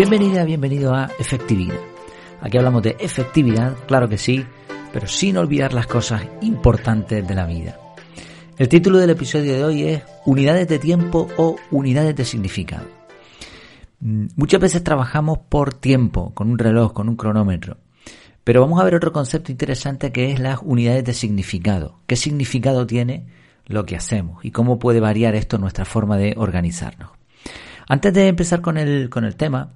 [0.00, 1.78] Bienvenida, bienvenido a Efectividad.
[2.40, 4.46] Aquí hablamos de efectividad, claro que sí,
[4.94, 7.78] pero sin olvidar las cosas importantes de la vida.
[8.56, 12.86] El título del episodio de hoy es Unidades de tiempo o unidades de significado.
[14.00, 17.76] Mm, muchas veces trabajamos por tiempo, con un reloj, con un cronómetro.
[18.42, 21.98] Pero vamos a ver otro concepto interesante que es las unidades de significado.
[22.06, 23.26] ¿Qué significado tiene
[23.66, 27.10] lo que hacemos y cómo puede variar esto nuestra forma de organizarnos?
[27.86, 29.74] Antes de empezar con el, con el tema,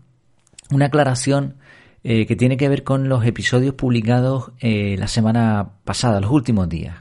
[0.70, 1.56] una aclaración
[2.02, 6.68] eh, que tiene que ver con los episodios publicados eh, la semana pasada, los últimos
[6.68, 6.96] días.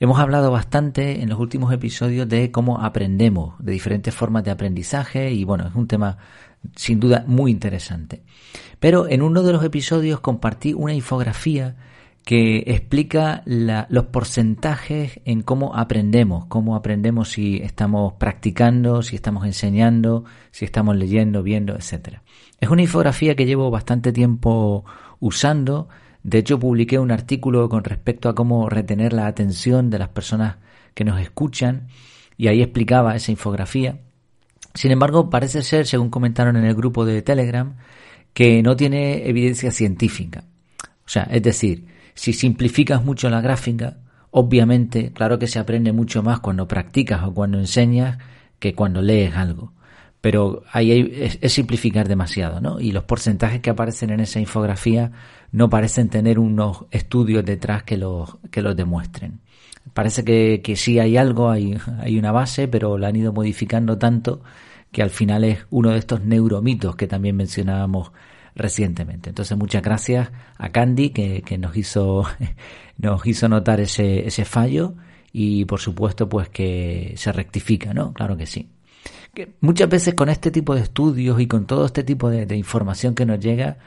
[0.00, 5.32] Hemos hablado bastante en los últimos episodios de cómo aprendemos, de diferentes formas de aprendizaje
[5.32, 6.18] y bueno, es un tema
[6.76, 8.22] sin duda muy interesante.
[8.78, 11.76] Pero en uno de los episodios compartí una infografía
[12.28, 20.26] que explica los porcentajes en cómo aprendemos, cómo aprendemos si estamos practicando, si estamos enseñando,
[20.50, 22.18] si estamos leyendo, viendo, etc.
[22.60, 24.84] Es una infografía que llevo bastante tiempo
[25.20, 25.88] usando.
[26.22, 30.56] De hecho, publiqué un artículo con respecto a cómo retener la atención de las personas
[30.92, 31.88] que nos escuchan
[32.36, 34.00] y ahí explicaba esa infografía.
[34.74, 37.78] Sin embargo, parece ser, según comentaron en el grupo de Telegram,
[38.34, 40.44] que no tiene evidencia científica.
[41.06, 43.98] O sea, es decir, si simplificas mucho la gráfica,
[44.32, 48.18] obviamente, claro que se aprende mucho más cuando practicas o cuando enseñas
[48.58, 49.72] que cuando lees algo.
[50.20, 52.80] Pero ahí es, simplificar demasiado, ¿no?
[52.80, 55.12] Y los porcentajes que aparecen en esa infografía
[55.52, 59.38] no parecen tener unos estudios detrás que los, que los demuestren.
[59.94, 63.96] Parece que, que sí hay algo, hay, hay una base, pero la han ido modificando
[63.96, 64.42] tanto
[64.90, 68.10] que al final es uno de estos neuromitos que también mencionábamos
[68.54, 69.30] recientemente.
[69.30, 72.24] Entonces, muchas gracias a Candy que, que nos hizo
[72.98, 74.94] nos hizo notar ese, ese fallo
[75.32, 78.12] y por supuesto pues que se rectifica, ¿no?
[78.12, 78.68] Claro que sí.
[79.60, 83.14] Muchas veces con este tipo de estudios y con todo este tipo de, de información
[83.14, 83.78] que nos llega,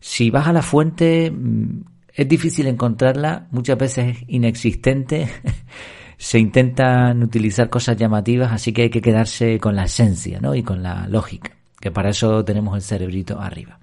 [0.00, 1.82] si vas a la fuente mm,
[2.14, 5.28] es difícil encontrarla, muchas veces es inexistente.
[6.16, 10.54] se intentan utilizar cosas llamativas, así que hay que quedarse con la esencia, ¿no?
[10.54, 11.50] Y con la lógica,
[11.80, 13.78] que para eso tenemos el cerebrito arriba.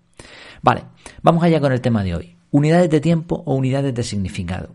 [0.61, 0.83] Vale,
[1.22, 2.35] vamos allá con el tema de hoy.
[2.51, 4.73] Unidades de tiempo o unidades de significado.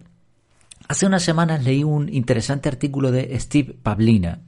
[0.88, 4.40] Hace unas semanas leí un interesante artículo de Steve Pavlina.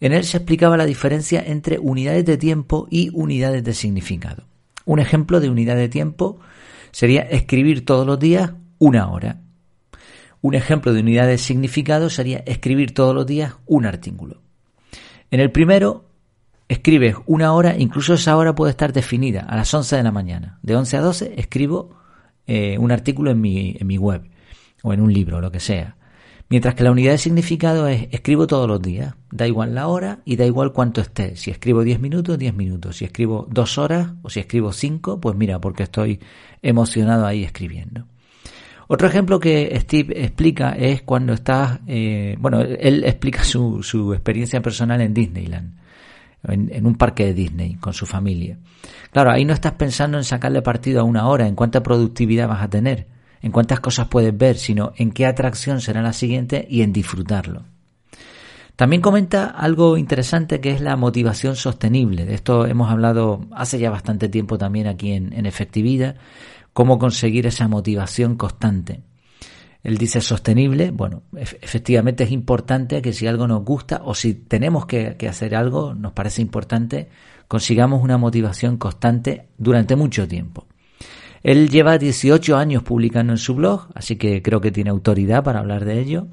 [0.00, 4.44] En él se explicaba la diferencia entre unidades de tiempo y unidades de significado.
[4.84, 6.40] Un ejemplo de unidad de tiempo
[6.90, 9.40] sería escribir todos los días una hora.
[10.40, 14.42] Un ejemplo de unidad de significado sería escribir todos los días un artículo.
[15.30, 16.11] En el primero
[16.72, 20.58] escribes una hora, incluso esa hora puede estar definida a las 11 de la mañana.
[20.62, 21.96] De 11 a 12 escribo
[22.46, 24.22] eh, un artículo en mi, en mi web
[24.82, 25.96] o en un libro, lo que sea.
[26.48, 29.14] Mientras que la unidad de significado es escribo todos los días.
[29.30, 31.36] Da igual la hora y da igual cuánto esté.
[31.36, 32.96] Si escribo 10 minutos, 10 minutos.
[32.96, 36.20] Si escribo dos horas o si escribo 5, pues mira, porque estoy
[36.60, 38.06] emocionado ahí escribiendo.
[38.88, 45.00] Otro ejemplo que Steve explica es cuando estás, eh, bueno, él explica su experiencia personal
[45.00, 45.81] en Disneyland
[46.44, 48.58] en, un parque de Disney con su familia.
[49.10, 52.62] Claro, ahí no estás pensando en sacarle partido a una hora, en cuánta productividad vas
[52.62, 53.06] a tener,
[53.40, 57.64] en cuántas cosas puedes ver, sino en qué atracción será la siguiente y en disfrutarlo.
[58.76, 62.24] También comenta algo interesante que es la motivación sostenible.
[62.24, 66.16] De esto hemos hablado hace ya bastante tiempo también aquí en, en Efectividad,
[66.72, 69.02] cómo conseguir esa motivación constante.
[69.82, 70.90] Él dice sostenible.
[70.90, 75.94] Bueno, efectivamente es importante que si algo nos gusta o si tenemos que, hacer algo,
[75.94, 77.08] nos parece importante,
[77.48, 80.66] consigamos una motivación constante durante mucho tiempo.
[81.42, 85.58] Él lleva 18 años publicando en su blog, así que creo que tiene autoridad para
[85.58, 86.28] hablar de ello.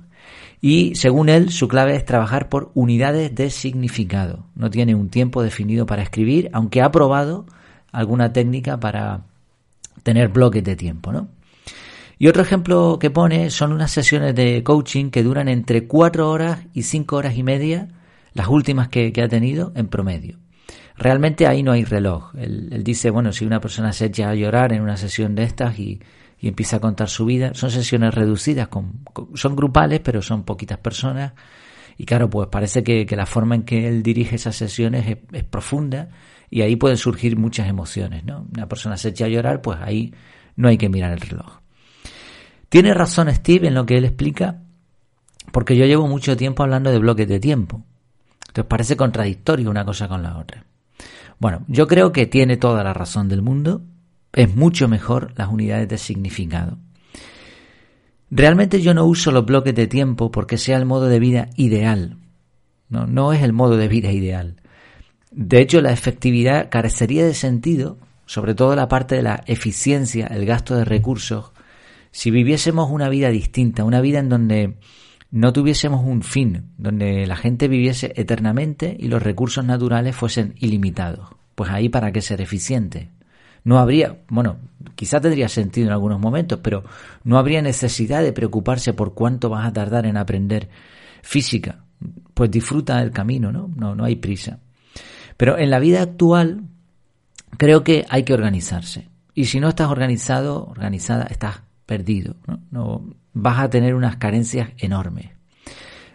[0.61, 4.45] Y según él, su clave es trabajar por unidades de significado.
[4.55, 7.47] No tiene un tiempo definido para escribir, aunque ha probado
[7.91, 9.21] alguna técnica para
[10.03, 11.29] tener bloques de tiempo, ¿no?
[12.21, 16.59] Y otro ejemplo que pone son unas sesiones de coaching que duran entre cuatro horas
[16.73, 17.87] y cinco horas y media,
[18.33, 20.37] las últimas que, ha tenido en promedio.
[20.97, 22.35] Realmente ahí no hay reloj.
[22.35, 25.79] Él, dice, bueno, si una persona se echa a llorar en una sesión de estas
[25.79, 26.01] y,
[26.41, 28.67] empieza a contar su vida, son sesiones reducidas,
[29.35, 31.31] son grupales, pero son poquitas personas.
[31.97, 35.43] Y claro, pues parece que, la forma en que él dirige esas sesiones es, es,
[35.45, 36.09] profunda
[36.49, 38.45] y ahí pueden surgir muchas emociones, ¿no?
[38.53, 40.13] Una persona se echa a llorar, pues ahí
[40.57, 41.59] no hay que mirar el reloj.
[42.69, 44.61] Tiene razón Steve en lo que él explica,
[45.51, 47.83] porque yo llevo mucho tiempo hablando de bloques de tiempo.
[48.47, 50.63] Entonces parece contradictorio una cosa con la otra.
[51.39, 53.81] Bueno, yo creo que tiene toda la razón del mundo.
[54.33, 56.77] Es mucho mejor las unidades de significado.
[58.29, 62.17] Realmente yo no uso los bloques de tiempo porque sea el modo de vida ideal.
[62.89, 64.57] No, no es el modo de vida ideal.
[65.31, 70.45] De hecho, la efectividad carecería de sentido, sobre todo la parte de la eficiencia, el
[70.45, 71.51] gasto de recursos,
[72.11, 74.75] si viviésemos una vida distinta, una vida en donde
[75.31, 81.29] no tuviésemos un fin, donde la gente viviese eternamente y los recursos naturales fuesen ilimitados.
[81.55, 83.09] Pues ahí para qué ser eficiente.
[83.63, 84.57] No habría, bueno,
[84.95, 86.83] quizá tendría sentido en algunos momentos, pero
[87.23, 90.69] no habría necesidad de preocuparse por cuánto vas a tardar en aprender
[91.21, 91.83] física.
[92.33, 93.69] Pues disfruta del camino, ¿no?
[93.75, 94.59] No, no hay prisa.
[95.37, 96.63] Pero en la vida actual
[97.57, 99.09] creo que hay que organizarse.
[99.35, 102.35] Y si no estás organizado, organizada, estás perdido.
[102.69, 103.03] ¿no?
[103.33, 105.31] vas a tener unas carencias enormes.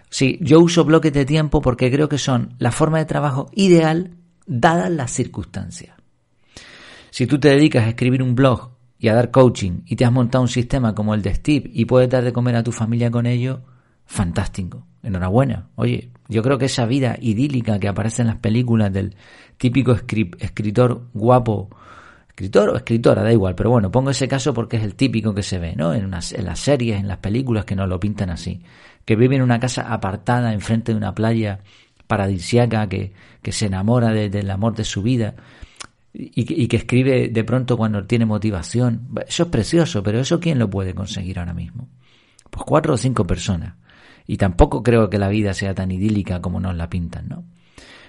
[0.09, 4.13] Sí, yo uso bloques de tiempo porque creo que son la forma de trabajo ideal
[4.47, 5.97] dadas las circunstancias.
[7.11, 10.13] Si tú te dedicas a escribir un blog y a dar coaching y te has
[10.13, 13.11] montado un sistema como el de Steve y puedes dar de comer a tu familia
[13.11, 13.63] con ello,
[14.07, 14.87] fantástico.
[15.03, 15.71] Enhorabuena.
[15.75, 19.17] Oye, yo creo que esa vida idílica que aparece en las películas del
[19.59, 21.69] típico escritor guapo,
[22.35, 25.45] escritor o escritora, da igual, pero bueno, pongo ese caso porque es el típico que
[25.45, 25.95] se ve, ¿no?
[25.95, 28.61] En, en las series, en las películas que nos lo pintan así.
[29.05, 31.61] Que vive en una casa apartada enfrente de una playa
[32.09, 35.37] paradisiaca, que, que se enamora del amor de su vida
[36.13, 39.09] y, y que escribe de pronto cuando tiene motivación.
[39.29, 41.89] Eso es precioso, pero ¿eso quién lo puede conseguir ahora mismo?
[42.51, 43.75] Pues cuatro o cinco personas.
[44.27, 47.45] Y tampoco creo que la vida sea tan idílica como nos la pintan, ¿no?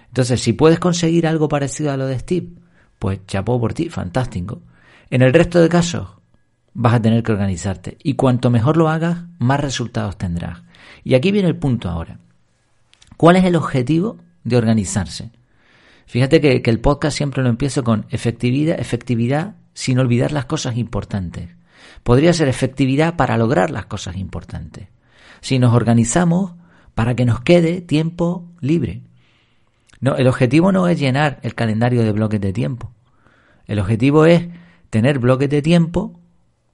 [0.07, 2.47] Entonces, si puedes conseguir algo parecido a lo de Steve,
[2.99, 4.61] pues chapó por ti, fantástico.
[5.09, 6.09] En el resto de casos,
[6.73, 7.97] vas a tener que organizarte.
[8.03, 10.63] Y cuanto mejor lo hagas, más resultados tendrás.
[11.03, 12.19] Y aquí viene el punto ahora.
[13.17, 15.31] ¿Cuál es el objetivo de organizarse?
[16.05, 20.77] Fíjate que, que el podcast siempre lo empiezo con efectividad, efectividad sin olvidar las cosas
[20.77, 21.49] importantes.
[22.03, 24.87] Podría ser efectividad para lograr las cosas importantes
[25.45, 26.53] si nos organizamos
[26.95, 29.03] para que nos quede tiempo libre.
[30.05, 32.91] No, el objetivo no es llenar el calendario de bloques de tiempo.
[33.65, 34.47] El objetivo es
[34.91, 36.19] tener bloques de tiempo,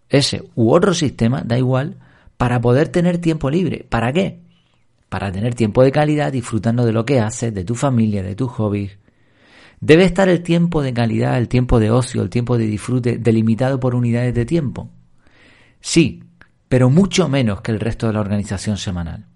[0.09, 1.95] ese u otro sistema, da igual,
[2.35, 3.85] para poder tener tiempo libre.
[3.87, 4.41] ¿Para qué?
[5.07, 8.51] Para tener tiempo de calidad disfrutando de lo que haces, de tu familia, de tus
[8.51, 8.97] hobbies.
[9.79, 13.79] Debe estar el tiempo de calidad, el tiempo de ocio, el tiempo de disfrute delimitado
[13.79, 14.89] por unidades de tiempo.
[15.79, 16.21] Sí,
[16.67, 19.27] pero mucho menos que el resto de la organización semanal.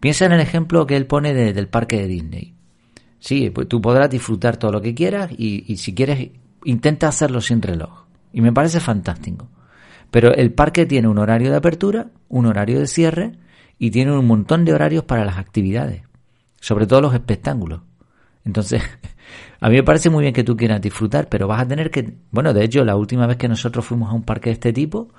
[0.00, 2.61] Piensa en el ejemplo que él pone del parque de Disney.
[3.22, 6.30] Sí, pues tú podrás disfrutar todo lo que quieras y, si quieres
[6.64, 8.06] intenta hacerlo sin reloj.
[8.32, 9.48] Y me parece fantástico.
[10.10, 13.38] Pero el parque tiene un horario de apertura, un horario de cierre
[13.78, 16.02] y tiene un montón de horarios para las actividades,
[16.60, 17.82] sobre todo los espectáculos.
[18.44, 18.82] Entonces,
[19.60, 22.16] a mí me parece muy bien que tú quieras disfrutar, pero vas a tener que,
[22.32, 25.10] bueno, de hecho, la última vez que nosotros fuimos a un parque de este tipo,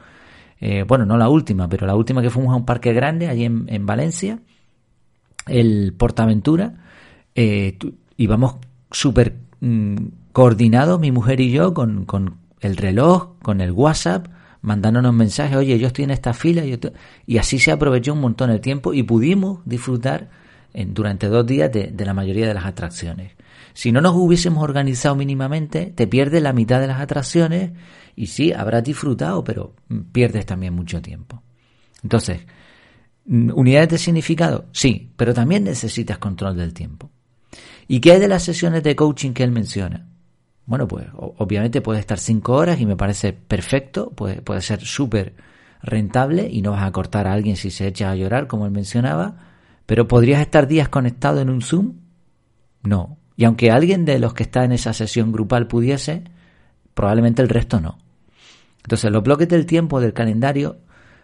[0.59, 3.45] eh, bueno, no la última, pero la última que fuimos a un parque grande allí
[3.45, 4.39] en, Valencia,
[5.47, 6.83] el Portaventura,
[7.35, 7.77] eh,
[8.17, 8.55] íbamos
[8.91, 9.95] súper mm,
[10.31, 12.05] coordinados, mi mujer y yo, con,
[12.59, 14.27] el reloj, con el WhatsApp,
[14.61, 16.63] mandándonos mensajes, oye, yo estoy en esta fila,
[17.25, 20.29] y así se aprovechó un montón el tiempo y pudimos disfrutar
[20.73, 23.33] en, durante dos días de, de, la mayoría de las atracciones.
[23.73, 27.71] Si no nos hubiésemos organizado mínimamente, te pierdes la mitad de las atracciones
[28.15, 29.75] y sí, habrás disfrutado, pero
[30.11, 31.41] pierdes también mucho tiempo.
[32.03, 32.41] Entonces,
[33.25, 34.65] ¿unidades de significado?
[34.71, 37.09] Sí, pero también necesitas control del tiempo.
[37.87, 40.07] ¿Y qué hay de las sesiones de coaching que él menciona?
[40.65, 45.33] Bueno, pues obviamente puede estar cinco horas y me parece perfecto, puede, puede ser súper
[45.81, 48.71] rentable y no vas a cortar a alguien si se echa a llorar, como él
[48.71, 49.35] mencionaba,
[49.85, 51.95] pero ¿podrías estar días conectado en un Zoom?
[52.83, 53.17] No.
[53.35, 56.23] Y aunque alguien de los que está en esa sesión grupal pudiese,
[56.93, 57.97] probablemente el resto no.
[58.83, 60.77] Entonces, los bloques del tiempo del calendario,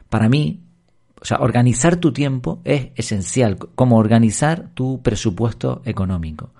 [0.10, 0.64] para mí,
[1.22, 6.52] o sea, organizar tu tiempo es esencial, como organizar tu presupuesto económico.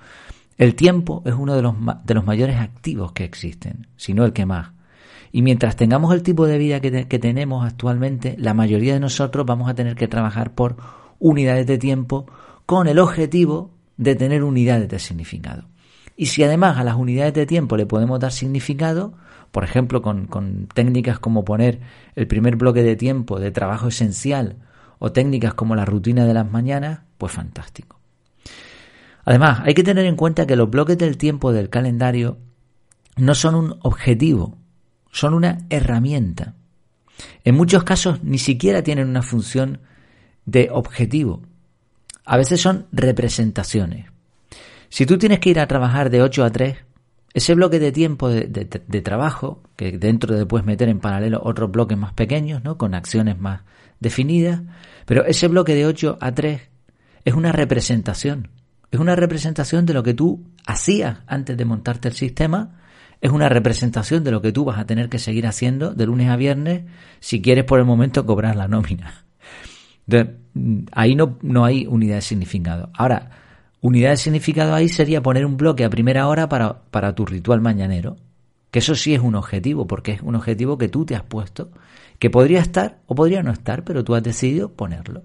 [0.58, 4.34] El tiempo es uno de los, de los mayores activos que existen, si no el
[4.34, 4.72] que más.
[5.32, 9.46] Y mientras tengamos el tipo de vida que, que tenemos actualmente, la mayoría de nosotros
[9.46, 10.76] vamos a tener que trabajar por
[11.20, 12.26] unidades de tiempo
[12.66, 15.66] con el objetivo de tener unidades de significado.
[16.18, 19.14] Y si además a las unidades de tiempo le podemos dar significado,
[19.52, 21.80] por ejemplo, con, técnicas como poner
[22.16, 24.58] el primer bloque de tiempo de trabajo esencial
[25.00, 28.00] o técnicas como la rutina de las mañanas, pues fantástico.
[29.26, 32.38] Además, hay que tener en cuenta que los bloques del tiempo del calendario
[33.18, 34.58] no son un objetivo,
[35.12, 36.56] son una herramienta.
[37.44, 39.82] En muchos casos ni siquiera tienen una función
[40.46, 41.42] de objetivo.
[42.26, 44.08] A veces son representaciones.
[44.90, 46.78] Si tú tienes que ir a trabajar de 8 a 3,
[47.34, 51.98] ese bloque de tiempo de, trabajo, que dentro de puedes meter en paralelo otros bloques
[51.98, 52.78] más pequeños, ¿no?
[52.78, 53.62] con acciones más
[54.00, 54.62] definidas,
[55.06, 56.62] pero ese bloque de 8 a 3
[57.26, 58.50] es una representación.
[58.92, 62.80] Es una representación de lo que tú hacías antes de montarte el sistema.
[63.22, 66.30] Es una representación de lo que tú vas a tener que seguir haciendo de lunes
[66.30, 66.84] a viernes
[67.20, 69.26] si quieres por el momento cobrar la nómina.
[70.94, 72.90] ahí no, no hay unidad de significado.
[72.96, 73.30] Ahora,
[73.82, 77.62] unidad de significado ahí sería poner un bloque a primera hora para, para tu ritual
[77.62, 78.18] mañanero.
[78.72, 81.72] Que eso sí es un objetivo, porque es un objetivo que tú te has puesto,
[82.20, 85.24] que podría estar o podría no estar, pero tú has decidido ponerlo.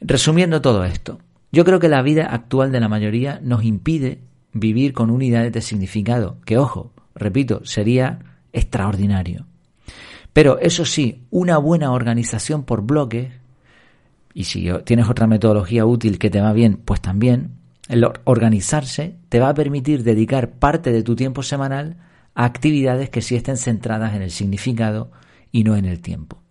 [0.00, 1.18] Resumiendo todo esto,
[1.52, 4.20] yo creo que la vida actual de la mayoría nos impide
[4.52, 8.18] vivir con unidades de significado, que ojo, repito, sería
[8.52, 9.46] extraordinario.
[10.32, 13.32] Pero eso sí, una buena organización por bloques,
[14.36, 17.52] y si tienes otra metodología útil que te va bien, pues también,
[17.88, 21.96] el organizarse te va a permitir dedicar parte de tu tiempo semanal
[22.34, 25.10] a actividades que sí estén centradas en el significado
[25.52, 26.42] y no en el tiempo.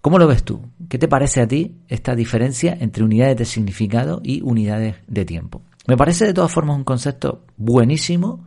[0.00, 0.62] ¿Cómo lo ves tú?
[0.88, 5.62] ¿Qué te parece a ti esta diferencia entre unidades de significado y unidades de tiempo?
[5.86, 8.46] Me parece de todas formas un concepto buenísimo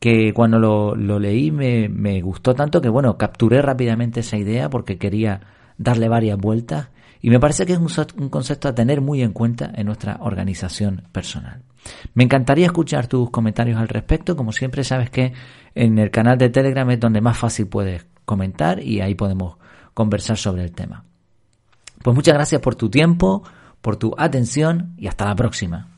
[0.00, 4.98] que cuando lo, leí me, me, gustó tanto que bueno, capturé rápidamente esa idea porque
[4.98, 5.42] quería
[5.78, 6.88] darle varias vueltas
[7.26, 11.02] y me parece que es un, concepto a tener muy en cuenta en nuestra organización
[11.10, 11.64] personal.
[12.14, 15.32] Me encantaría escuchar tus comentarios al respecto, como siempre sabes que
[15.74, 19.56] en el canal de Telegram es donde más fácil puedes comentar y ahí podemos
[19.92, 21.02] conversar sobre el tema.
[22.00, 23.42] Pues muchas gracias por tu tiempo,
[23.80, 25.88] por tu atención y hasta la próxima.